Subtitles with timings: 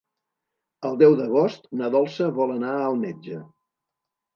[0.89, 3.43] El deu d'agost na Dolça vol anar al metge.